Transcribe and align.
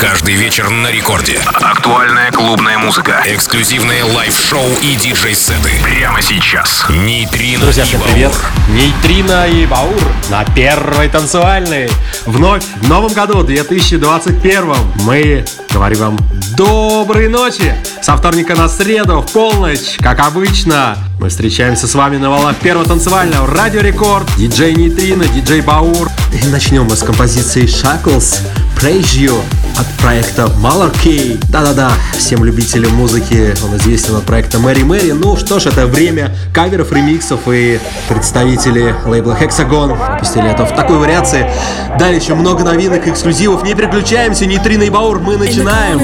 Каждый 0.00 0.34
вечер 0.34 0.70
на 0.70 0.90
рекорде. 0.90 1.38
Актуальная 1.44 2.32
клубная 2.32 2.78
музыка. 2.78 3.22
Эксклюзивные 3.26 4.02
live-шоу 4.02 4.64
и 4.80 4.96
диджей-сеты. 4.96 5.72
Прямо 5.82 6.22
сейчас. 6.22 6.86
Нейтрино 6.88 7.64
Друзья, 7.64 7.84
всем 7.84 8.00
привет! 8.00 8.32
Нейтрино 8.70 9.46
и 9.46 9.66
Баур 9.66 10.00
на 10.30 10.46
первой 10.46 11.10
танцевальной. 11.10 11.90
Вновь 12.24 12.64
в 12.80 12.88
новом 12.88 13.12
году, 13.12 13.42
2021 13.42 14.74
мы 15.04 15.44
говорим 15.70 15.98
вам 15.98 16.18
доброй 16.56 17.28
ночи. 17.28 17.74
Со 18.00 18.16
вторника 18.16 18.54
на 18.54 18.70
среду 18.70 19.20
в 19.20 19.30
полночь, 19.30 19.98
как 19.98 20.20
обычно. 20.20 20.96
Мы 21.20 21.28
встречаемся 21.28 21.86
с 21.86 21.94
вами 21.94 22.16
на 22.16 22.30
волнах 22.30 22.56
первого 22.56 22.86
танцевального 22.86 23.46
Радио 23.46 23.82
Рекорд, 23.82 24.26
диджей 24.38 24.74
Нейтрино, 24.74 25.26
диджей 25.26 25.60
Баур. 25.60 26.08
И 26.32 26.46
начнем 26.46 26.84
мы 26.84 26.96
с 26.96 27.02
композиции 27.02 27.64
Shackles 27.64 28.38
Praise 28.80 29.18
You 29.18 29.42
от 29.78 29.86
проекта 30.00 30.50
Malarkey. 30.62 31.42
Да-да-да, 31.48 31.90
всем 32.16 32.44
любителям 32.44 32.94
музыки 32.94 33.54
он 33.64 33.76
известен 33.76 34.16
от 34.16 34.24
проекта 34.24 34.58
Мэри 34.58 34.82
Мэри. 34.82 35.12
Ну 35.12 35.36
что 35.36 35.58
ж, 35.58 35.66
это 35.66 35.86
время 35.86 36.34
каверов, 36.54 36.92
ремиксов 36.92 37.40
и 37.46 37.78
представители 38.08 38.94
лейбла 39.06 39.36
Hexagon 39.40 39.96
выпустили 40.12 40.50
это 40.50 40.64
в 40.66 40.74
такой 40.74 40.98
вариации. 40.98 41.50
Далее 41.98 42.18
еще 42.18 42.34
много 42.34 42.64
новинок, 42.64 43.06
эксклюзивов. 43.06 43.62
Не 43.64 43.74
переключаемся, 43.74 44.46
Нейтрино 44.46 44.84
и 44.84 44.90
Баур, 44.90 45.20
мы 45.20 45.36
начинаем. 45.36 45.98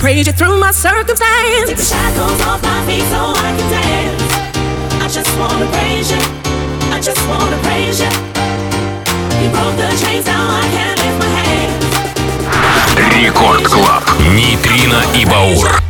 praise 0.00 0.26
you 0.26 0.32
through 0.32 0.57
my 0.58 0.70
circumstance 0.72 1.68
Take 1.68 1.76
the 1.76 1.82
shackles 1.84 2.40
off 2.42 2.62
my 2.62 2.84
feet 2.86 3.04
so 3.12 3.32
I 3.36 3.54
can 3.56 3.68
dance 3.70 4.22
I 5.02 5.08
just 5.08 5.30
wanna 5.38 5.66
praise 5.70 6.10
you 6.10 6.18
I 6.92 7.00
just 7.00 7.20
wanna 7.28 7.58
praise 7.62 8.00
you 8.00 8.10
You 9.40 9.48
broke 9.50 9.76
the 9.76 9.88
chains 10.02 10.26
now 10.26 10.48
I 10.50 10.64
can 10.74 10.96
lift 10.98 11.18
my 11.18 11.28
hands 11.38 11.84
Рекорд 13.14 13.68
Клаб. 13.68 14.02
Нейтрино 14.34 15.02
и 15.14 15.24
Баур. 15.24 15.80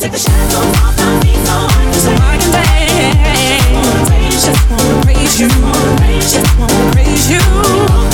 Take 0.00 0.12
the 0.12 0.18
shackles 0.18 0.76
off 0.82 0.96
my 0.98 1.20
feet 1.20 1.40
so 1.44 1.52
I 1.52 1.68
can 1.82 1.92
So 1.94 2.10
I 2.12 2.36
can 2.38 2.50
dance 2.52 4.44
Just 4.44 4.70
wanna 4.70 5.04
praise 5.04 5.40
you 5.40 5.48
Just 5.48 5.60
wanna 5.62 5.96
praise 6.00 6.30
you 6.30 6.38
Just 6.40 6.58
wanna 6.58 6.92
praise 6.92 7.30
you 7.30 8.07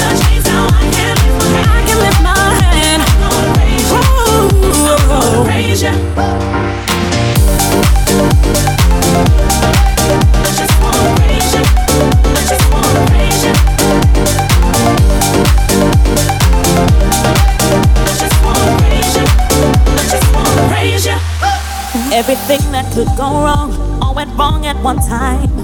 Everything 22.14 22.70
that 22.70 22.86
could 22.94 23.08
go 23.16 23.42
wrong 23.42 23.72
all 24.00 24.14
went 24.14 24.30
wrong 24.38 24.66
at 24.66 24.76
one 24.82 24.98
time. 24.98 25.63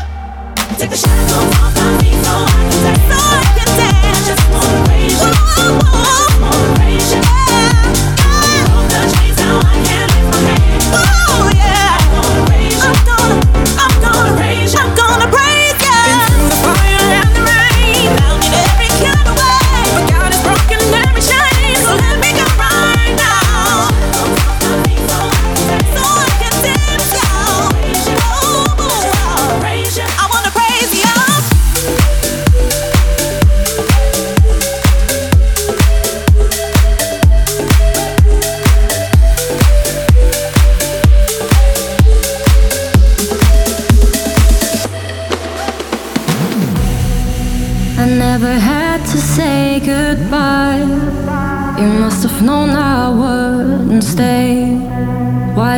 Whoa, 0.81 0.97
whoa. 5.77 6.31
I 8.17 8.87
the 8.89 9.01
chains, 9.15 9.37
now 9.37 9.59
I 9.59 9.83
can. 9.85 10.10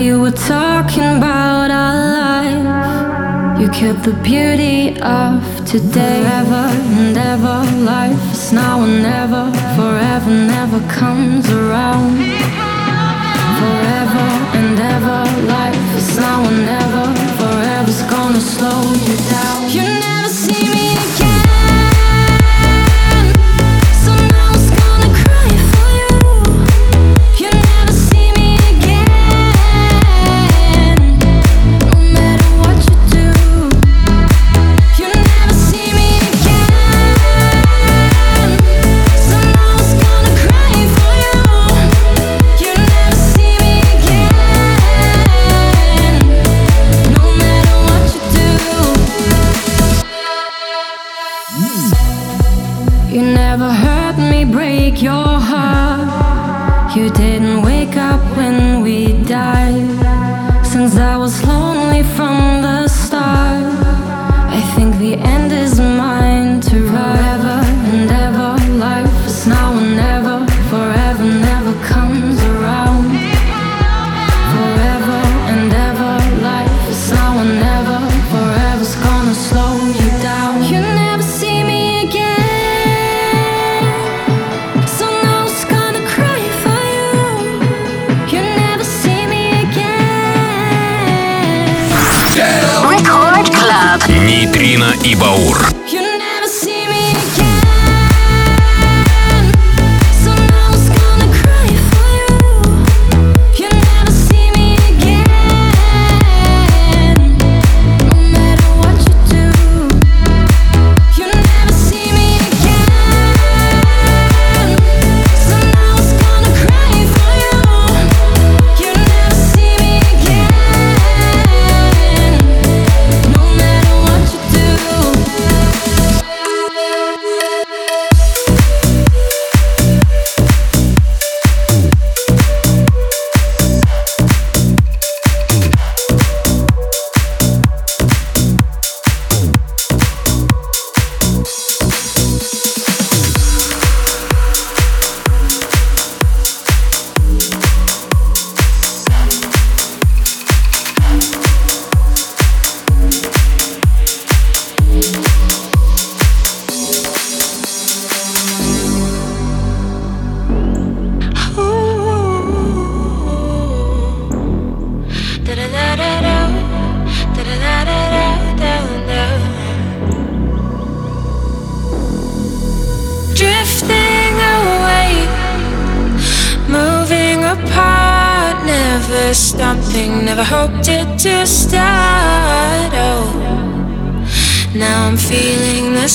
You 0.03 0.19
were 0.19 0.31
talking 0.31 1.17
about 1.17 1.71
our 1.71 1.95
life, 2.19 3.59
you 3.59 3.69
kept 3.69 4.03
the 4.03 4.11
beauty 4.21 4.99
of 4.99 5.39
today. 5.65 6.19
Forever 6.23 6.65
and 6.99 7.17
ever, 7.17 7.57
life 7.85 8.23
is 8.33 8.51
now 8.51 8.83
and 8.83 9.01
never. 9.01 9.43
Forever 9.77 10.29
never 10.29 10.79
comes 10.99 11.49
around. 11.49 12.17
Forever 13.59 14.27
and 14.59 14.77
ever, 14.93 15.19
life 15.47 15.95
is 15.95 16.17
now 16.17 16.39
and 16.49 16.65
never. 16.73 17.05
Forever's 17.39 18.01
gonna 18.13 18.41
slow 18.41 18.81
you 19.07 19.17
down. 19.31 19.57
You 19.75 20.12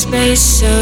space 0.08 0.40
so 0.60 0.77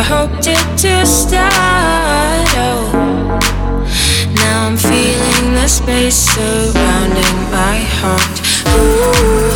never 0.00 0.14
hoped 0.14 0.46
it 0.46 0.78
to 0.78 1.06
start. 1.06 1.50
Oh, 2.56 3.38
now 4.34 4.66
I'm 4.66 4.76
feeling 4.76 5.54
the 5.54 5.68
space 5.68 6.16
surrounding 6.16 7.50
my 7.50 7.78
heart. 8.00 8.40
Ooh. 8.68 9.49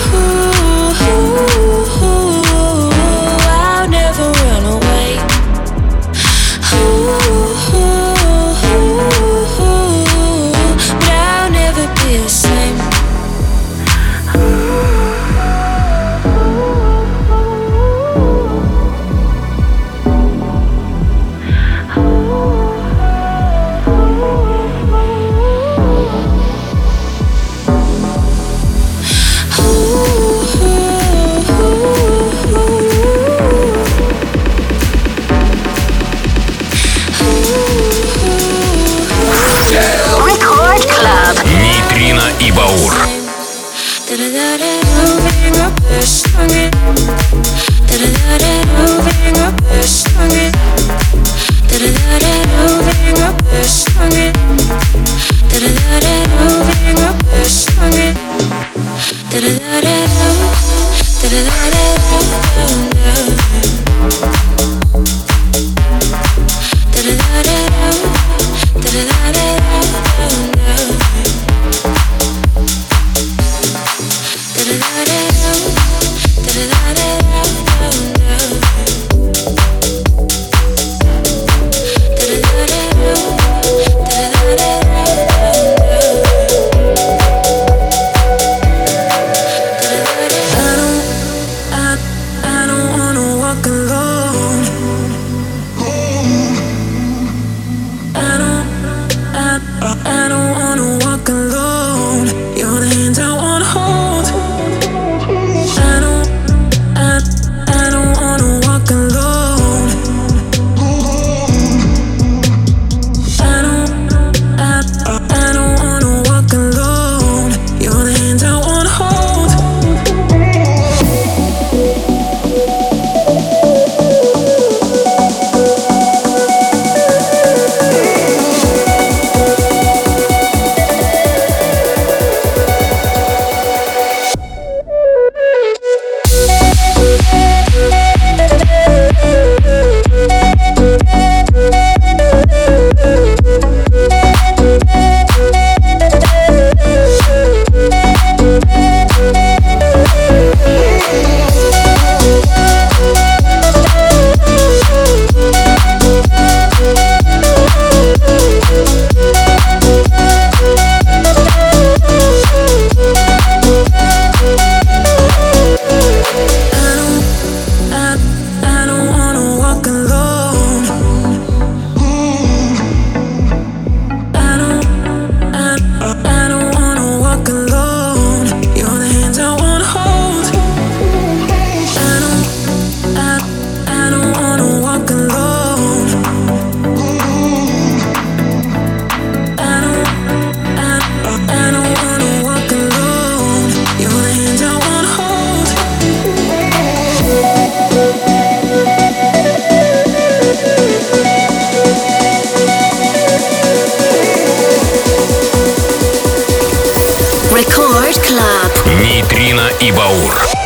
и 209.85 209.93
Баур. 209.93 210.64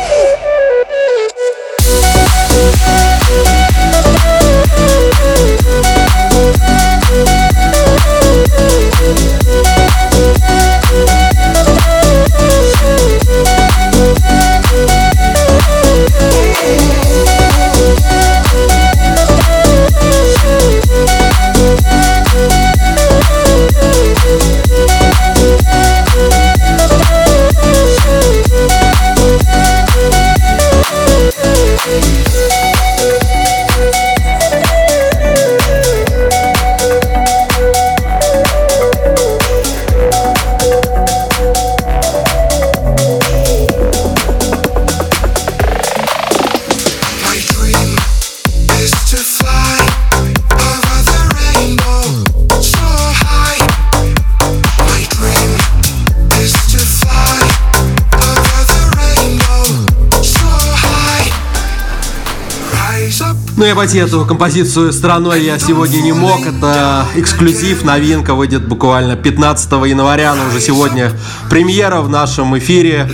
Обойти 63.79 63.99
эту 63.99 64.25
композицию 64.25 64.91
стороной 64.91 65.41
я 65.41 65.57
сегодня 65.57 66.01
не 66.01 66.11
мог. 66.11 66.45
Это 66.45 67.05
эксклюзив, 67.15 67.85
новинка, 67.85 68.33
выйдет 68.33 68.67
буквально 68.67 69.15
15 69.15 69.71
января, 69.87 70.35
но 70.35 70.49
уже 70.49 70.59
сегодня 70.59 71.13
премьера 71.49 72.01
в 72.01 72.09
нашем 72.09 72.57
эфире. 72.57 73.09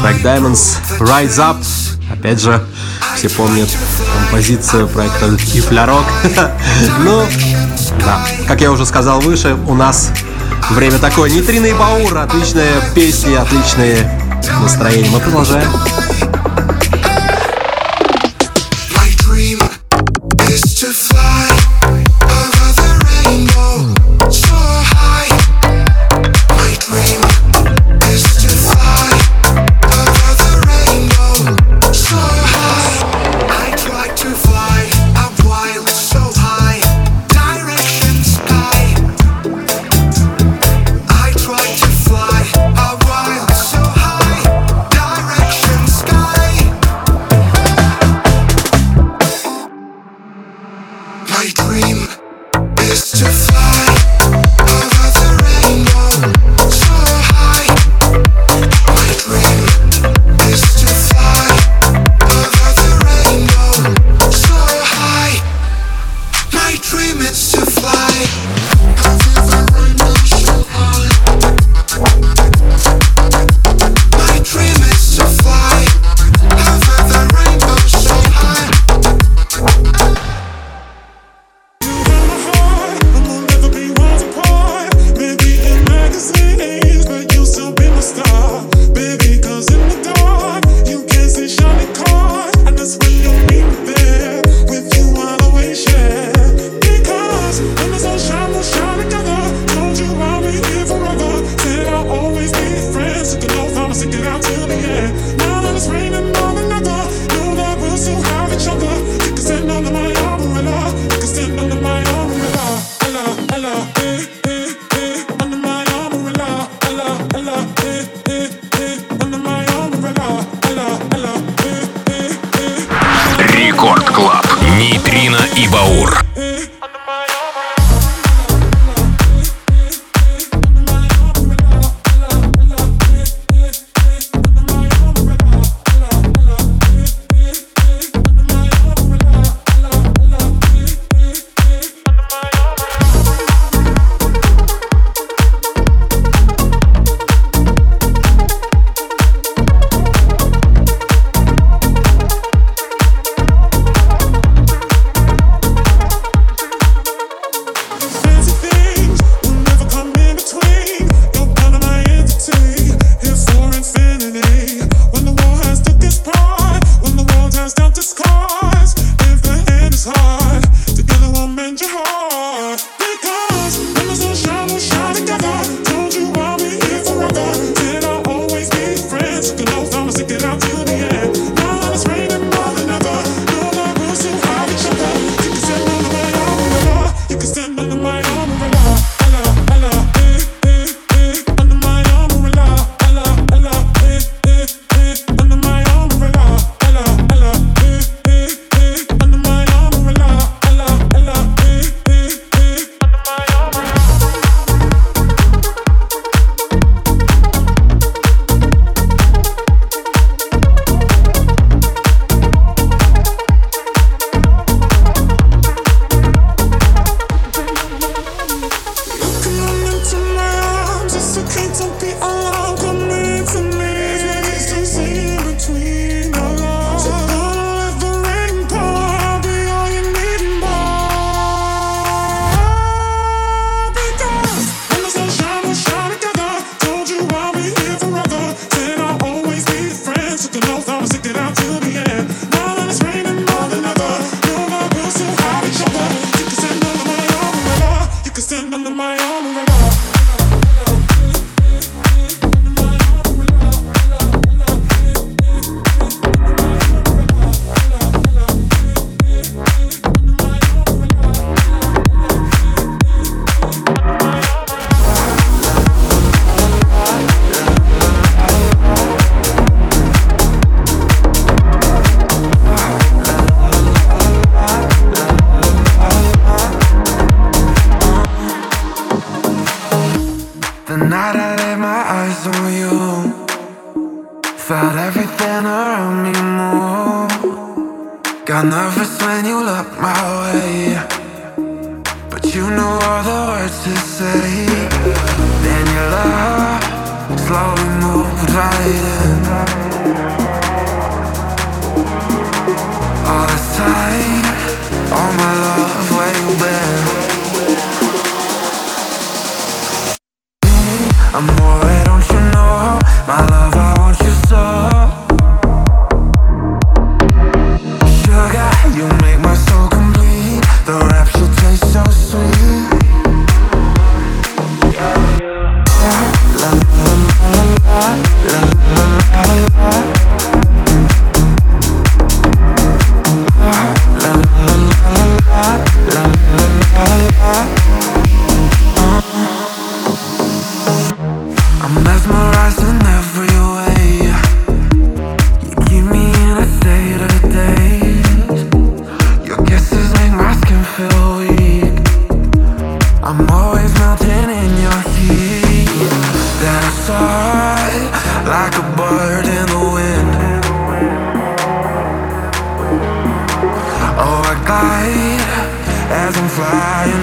Проект 0.00 0.24
Diamonds 0.24 0.78
Rise 0.98 1.38
Up. 1.38 1.64
Опять 2.12 2.40
же, 2.42 2.60
все 3.14 3.28
помнят 3.30 3.68
композицию 4.22 4.88
проекта 4.88 5.26
Ифлярок. 5.54 6.06
ну, 7.04 7.24
да, 8.00 8.26
как 8.48 8.60
я 8.60 8.72
уже 8.72 8.84
сказал 8.84 9.20
выше, 9.20 9.56
у 9.68 9.74
нас 9.74 10.10
время 10.70 10.98
такое. 10.98 11.30
Нитрина 11.30 11.66
и 11.66 11.72
Баур, 11.72 12.18
отличные 12.18 12.82
песни, 12.96 13.32
отличные 13.34 14.10
настроения. 14.60 15.08
Мы 15.12 15.20
продолжаем. 15.20 15.70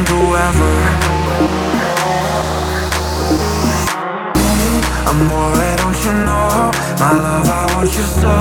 and 0.05 0.13
whoever 0.13 0.71
Amore, 5.09 5.75
don't 5.77 5.99
you 6.05 6.13
know 6.25 6.71
My 6.99 7.11
love, 7.13 7.49
I 7.49 7.65
want 7.75 7.91
you 7.95 8.03
so 8.03 8.35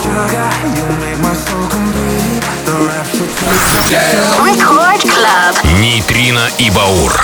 Sugar, 0.00 0.52
you 0.76 0.86
make 1.00 1.20
my 1.20 1.34
soul 1.34 1.66
complete 1.68 2.42
The 2.66 2.74
rapture 2.88 3.30
takes 3.38 3.70
control 3.70 4.46
Record 4.46 5.00
Club 5.02 5.54
Нейтрино 5.80 6.48
и 6.58 6.70
Баур 6.70 7.22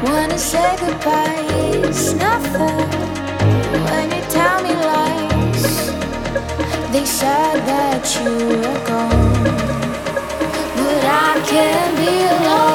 Wanna 0.00 0.38
say 0.38 0.76
goodbye, 0.80 1.44
it's 1.84 2.14
nothing. 2.14 2.88
When 3.84 4.10
you 4.10 4.22
tell 4.30 4.62
me 4.62 4.74
lies, 4.74 5.92
they 6.92 7.04
said 7.04 7.58
that 7.66 8.02
you 8.16 8.32
were 8.62 8.80
gone. 8.88 9.44
But 10.76 11.04
I 11.04 11.42
can't 11.46 11.96
be 11.98 12.12
alone. 12.36 12.71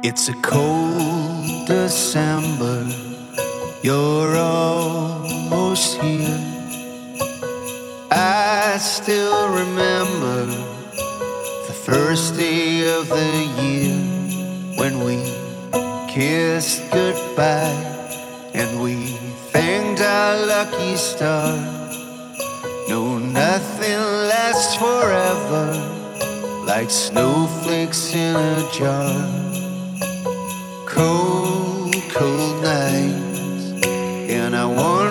It's 0.00 0.28
a 0.28 0.34
cold 0.34 1.66
December. 1.66 2.86
You're 3.82 4.36
almost 4.36 6.00
here. 6.00 6.40
I 8.12 8.76
still 8.78 9.48
remember 9.48 10.46
the 11.66 11.74
first 11.84 12.36
day 12.36 12.88
of 12.94 13.08
the 13.08 13.32
year 13.60 13.98
when 14.78 15.02
we 15.04 15.16
kissed 16.06 16.88
goodbye 16.92 17.74
and 18.54 18.80
we 18.80 19.16
thanked 19.50 20.00
our 20.00 20.46
lucky 20.46 20.94
star. 20.94 21.56
No, 22.88 23.18
nothing 23.18 23.98
lasts 24.30 24.76
forever 24.76 25.72
like 26.64 26.88
snowflakes 26.88 28.14
in 28.14 28.36
a 28.36 28.70
jar. 28.72 29.47
Cold, 30.98 31.94
cold 32.10 32.60
nights, 32.60 33.86
and 33.86 34.56
I 34.56 34.64
wonder 34.64 35.07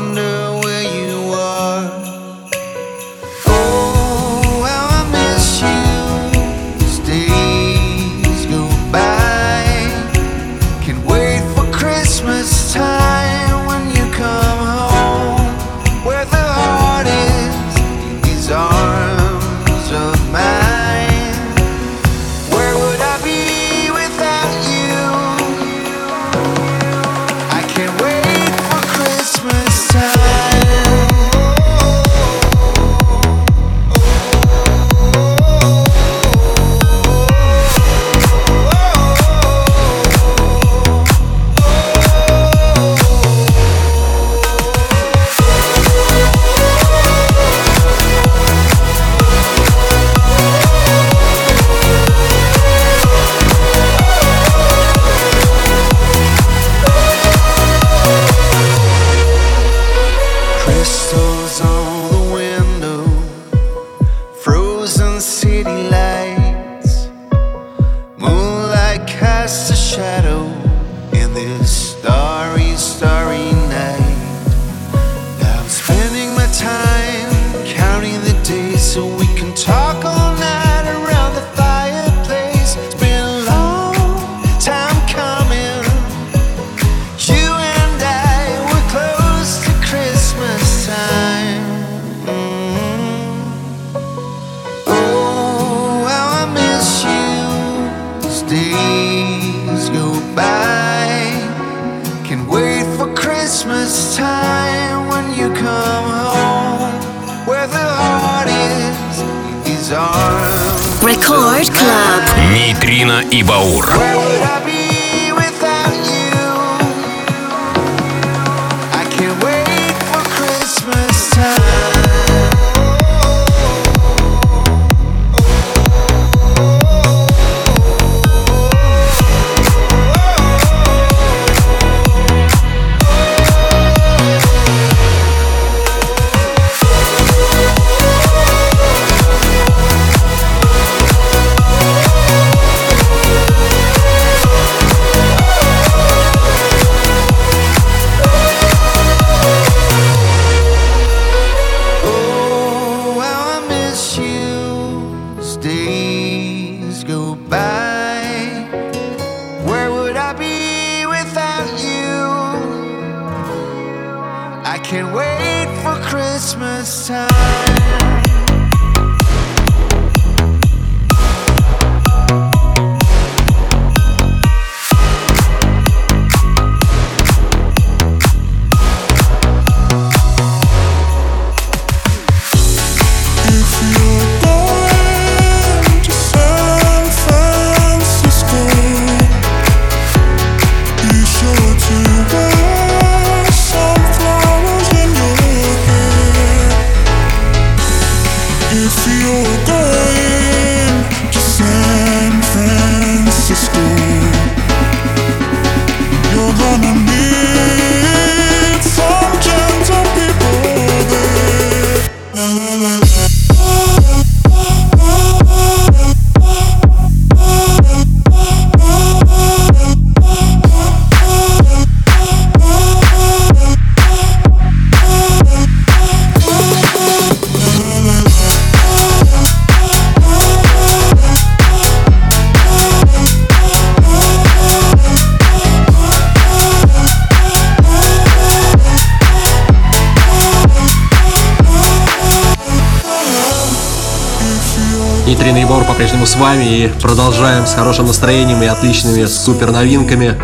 с 246.28 246.36
вами 246.36 246.64
и 246.66 246.88
продолжаем 247.02 247.66
с 247.66 247.74
хорошим 247.74 248.08
настроением 248.08 248.62
и 248.62 248.66
отличными 248.66 249.26
супер 249.26 249.72
новинками. 249.72 250.38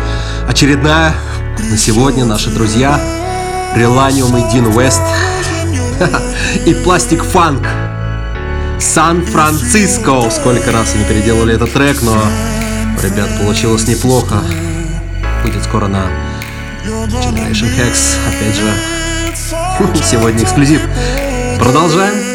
Очередная 0.48 1.12
на 1.70 1.76
сегодня 1.76 2.24
наши 2.24 2.48
друзья 2.48 2.98
Реланиум 3.76 4.34
и 4.38 4.50
Дин 4.50 4.66
Уэст 4.68 5.02
и 6.66 6.72
Пластик 6.72 7.22
Фанк. 7.22 7.68
Сан-Франциско. 8.80 10.30
Сколько 10.30 10.72
раз 10.72 10.94
они 10.94 11.04
переделали 11.04 11.54
этот 11.54 11.70
трек, 11.74 12.00
но 12.00 12.16
Ребят, 13.02 13.28
получилось 13.38 13.86
неплохо. 13.86 14.42
Будет 15.44 15.62
скоро 15.64 15.88
на 15.88 16.06
Generation 16.86 17.68
Hex. 17.76 18.16
Опять 18.30 18.56
же, 18.56 20.02
сегодня 20.02 20.44
эксклюзив. 20.44 20.80
Продолжаем. 21.58 22.33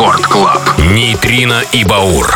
Рекорд 0.00 0.26
Клаб. 0.28 0.78
Нейтрино 0.78 1.62
и 1.72 1.84
Баур. 1.84 2.34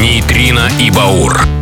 Нейтрино 0.00 0.68
и 0.78 0.90
Баур. 0.90 1.61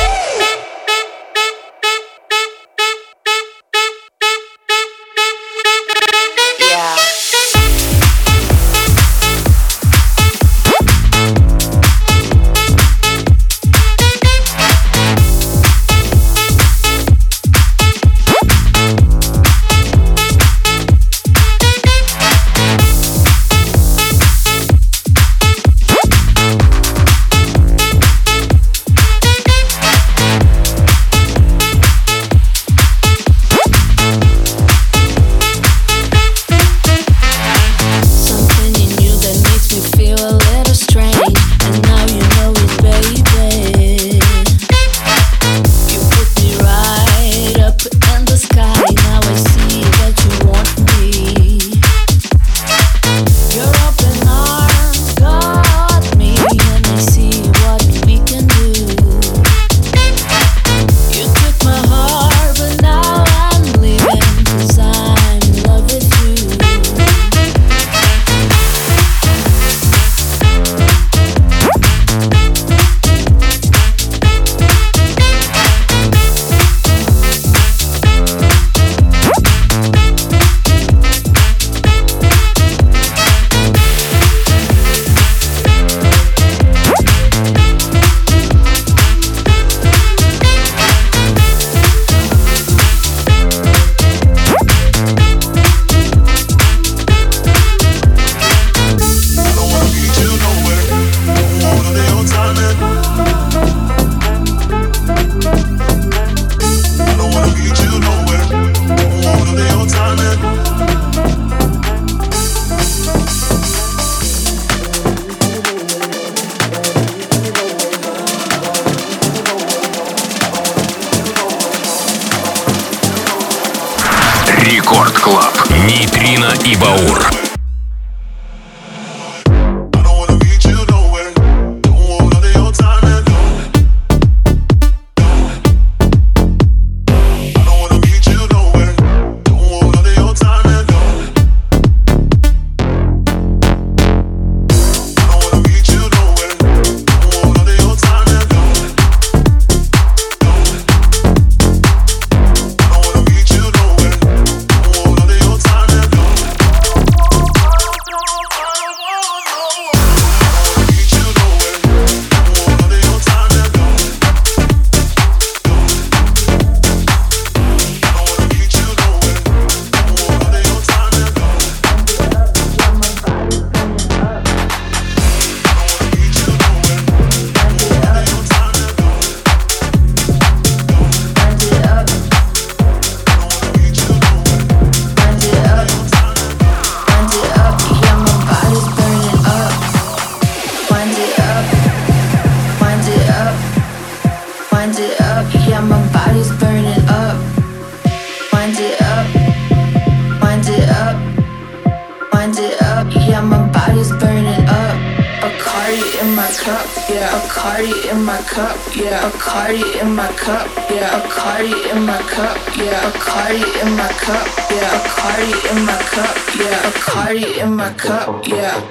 hand 202.51 202.73
it 202.73 202.81
up. 202.81 203.07
Yeah, 203.27 203.41
my 203.41 203.67
body's 203.69 204.11
burning 204.11 204.65
up. 204.67 204.97
Bacardi 205.41 206.21
in 206.21 206.35
my 206.35 206.49
cup, 206.51 206.85
yeah. 207.09 207.29
Bacardi 207.29 208.11
in 208.11 208.23
my 208.23 208.37
cup, 208.41 208.77
yeah. 208.95 209.29
Bacardi 209.29 210.01
in 210.01 210.15
my 210.15 210.27
cup, 210.33 210.67
yeah. 210.89 211.21
Bacardi 211.21 211.91
in 211.91 212.05
my 212.05 212.17
cup, 212.21 212.57
yeah. 212.77 213.11
Bacardi 213.11 213.81
in 213.81 213.95
my 213.97 214.09
cup, 214.23 214.47
yeah. 214.71 214.91
Bacardi 215.03 215.51
in 215.71 215.85
my 215.85 215.97
cup, 216.13 216.35
yeah. 216.59 216.91
Bacardi 216.91 217.61
in 217.63 217.75
my 217.75 217.93
cup, 217.93 218.47
yeah. 218.47 218.81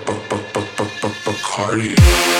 Bacardi. 1.25 2.40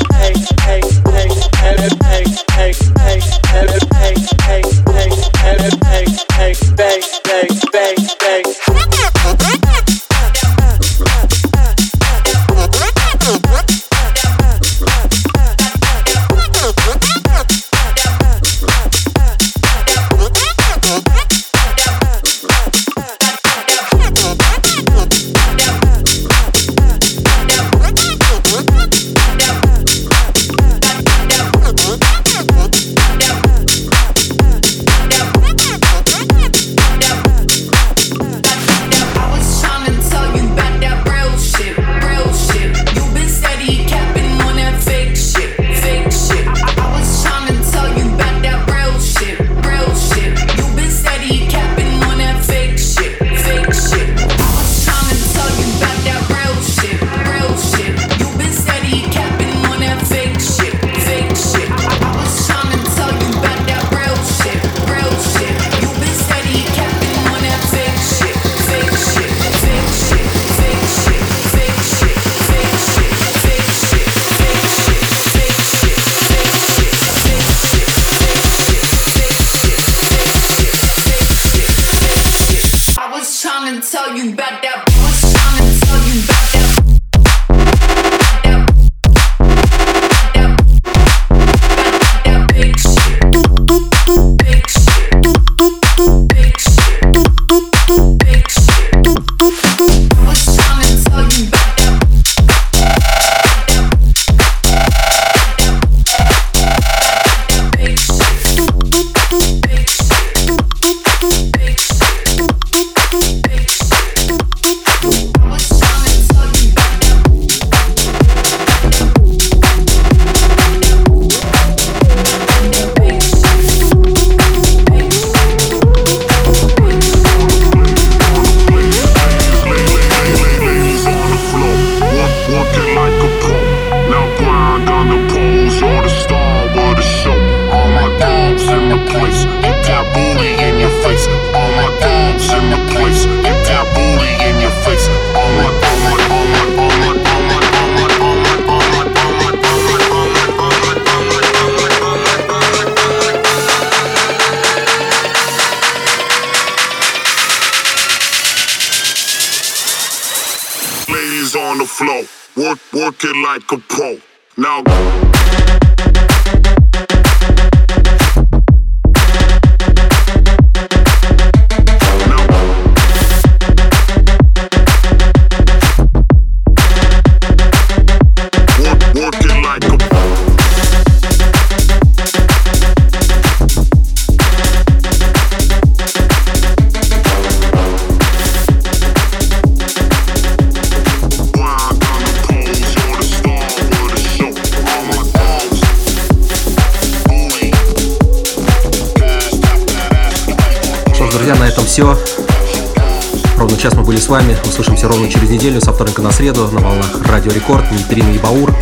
вами. 204.31 204.55
Услышимся 204.65 205.09
ровно 205.09 205.29
через 205.29 205.49
неделю, 205.49 205.81
со 205.81 205.91
вторника 205.91 206.21
на 206.21 206.31
среду, 206.31 206.65
на 206.71 206.79
волнах 206.79 207.21
Радио 207.27 207.51
Рекорд, 207.51 207.91
Нейтрина 207.91 208.29
и 208.29 208.39
Баур. 208.39 208.73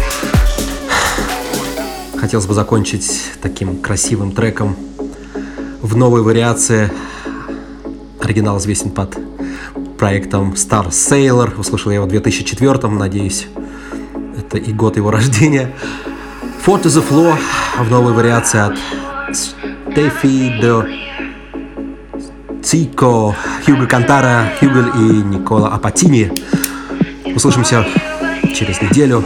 Хотелось 2.15 2.45
бы 2.45 2.53
закончить 2.53 3.23
таким 3.41 3.77
красивым 3.77 4.31
треком 4.31 4.75
в 5.81 5.97
новой 5.97 6.21
вариации. 6.21 6.91
Оригинал 8.21 8.59
известен 8.59 8.91
под 8.91 9.17
проектом 9.97 10.53
Star 10.53 10.89
Sailor. 10.89 11.59
Услышал 11.59 11.89
я 11.89 11.95
его 11.95 12.05
в 12.05 12.09
2004 12.09 12.87
надеюсь, 12.89 13.47
это 14.37 14.59
и 14.59 14.71
год 14.71 14.97
его 14.97 15.09
рождения. 15.09 15.73
Four 16.63 16.79
to 16.83 16.89
the 16.89 17.03
Floor 17.03 17.35
в 17.79 17.89
новой 17.89 18.13
вариации 18.13 18.59
от 18.59 18.77
Стефи 19.35 20.61
до 20.61 20.85
Цико, 22.69 23.35
Хьюго 23.65 23.87
Кантара, 23.87 24.53
Хьюго 24.59 24.91
и 24.95 25.23
Никола 25.23 25.69
Апатини. 25.69 26.31
Услышимся 27.33 27.83
через 28.53 28.79
неделю. 28.79 29.23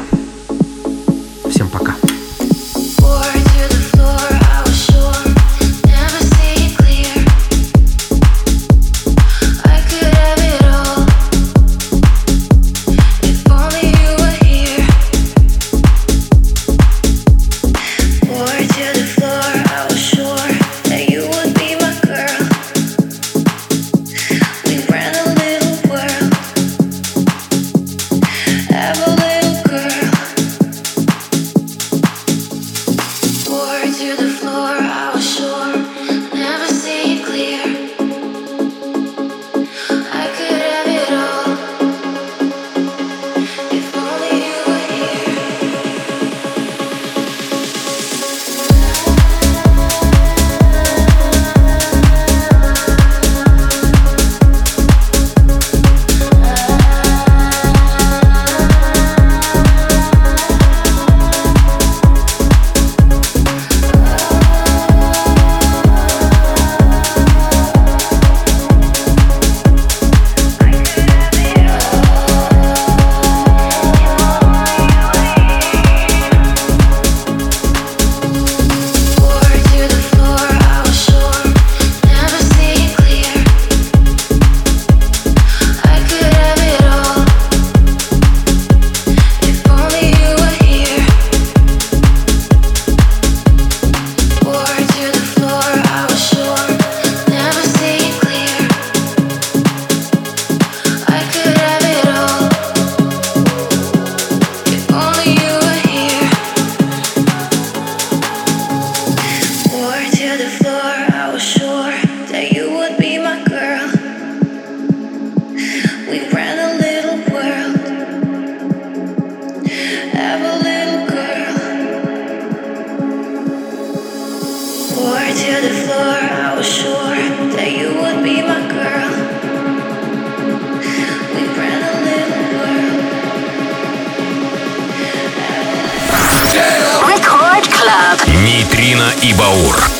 Баур. 139.37 139.92